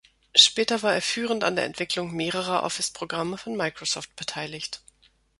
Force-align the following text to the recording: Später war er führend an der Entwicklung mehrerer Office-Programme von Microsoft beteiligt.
Später 0.35 0.81
war 0.81 0.95
er 0.95 1.01
führend 1.03 1.43
an 1.43 1.55
der 1.55 1.65
Entwicklung 1.65 2.11
mehrerer 2.15 2.63
Office-Programme 2.63 3.37
von 3.37 3.55
Microsoft 3.55 4.15
beteiligt. 4.15 4.81